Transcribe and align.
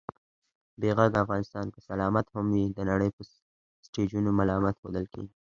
بې 0.79 0.89
غږه 0.97 1.19
افغانستان 1.23 1.65
که 1.73 1.79
سلامت 1.89 2.25
هم 2.33 2.45
وي، 2.53 2.65
د 2.77 2.79
نړۍ 2.89 3.09
په 3.17 3.21
سټېجونو 3.85 4.29
ملامت 4.39 4.75
ښودل 4.81 5.05
کېږي 5.13 5.33